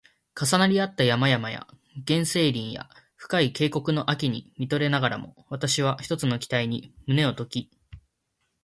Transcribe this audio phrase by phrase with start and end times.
[0.33, 1.67] 重なり合った山々や
[2.07, 7.69] 原生林や深い渓谷の秋に見とれながらも、わたしは一つの期待に胸をとき